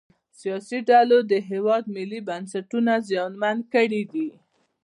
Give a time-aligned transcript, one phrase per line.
[0.39, 4.27] سیاسي ډلو د هیواد ملي بنسټونه زیانمن کړي دي